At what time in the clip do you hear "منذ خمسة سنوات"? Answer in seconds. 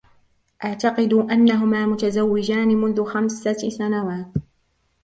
2.67-4.31